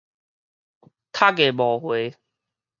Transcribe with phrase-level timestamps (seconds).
[1.13, 1.35] 讀過
[1.75, 2.15] 無回